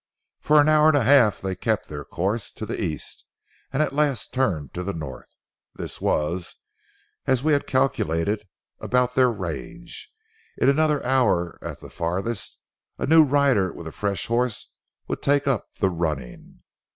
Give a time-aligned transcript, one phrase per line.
[0.39, 3.25] For an hour and a half they kept their course to the east,
[3.71, 5.37] and at last turned to the north.
[5.75, 6.55] This was,
[7.27, 8.47] as we had calculated,
[8.79, 10.11] about their range.
[10.57, 12.57] In another hour at the farthest,
[12.97, 14.71] a new rider with a fresh horse
[15.07, 16.63] would take up the running.